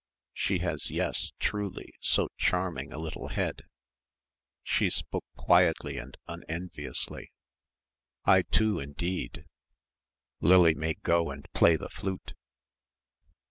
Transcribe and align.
She 0.33 0.57
has 0.65 0.89
yes 0.89 1.31
truly 1.37 1.93
so 1.99 2.29
charming 2.35 2.91
a 2.91 2.97
little 2.97 3.27
head." 3.27 3.65
She 4.63 4.89
spoke 4.89 5.27
quietly 5.35 5.99
and 5.99 6.17
unenviously. 6.27 7.31
"I 8.25 8.41
too, 8.41 8.79
indeed. 8.79 9.45
Lily 10.39 10.73
may 10.73 10.95
go 10.95 11.29
and 11.29 11.45
play 11.53 11.75
the 11.75 11.87
flute." 11.89 12.33